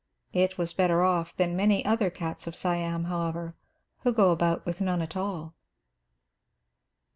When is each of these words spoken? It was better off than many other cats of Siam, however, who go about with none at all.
It 0.33 0.57
was 0.57 0.73
better 0.73 1.03
off 1.03 1.35
than 1.35 1.55
many 1.55 1.85
other 1.85 2.09
cats 2.09 2.47
of 2.47 2.55
Siam, 2.55 3.03
however, 3.03 3.55
who 3.99 4.11
go 4.11 4.31
about 4.31 4.65
with 4.65 4.81
none 4.81 4.99
at 4.99 5.15
all. 5.15 5.53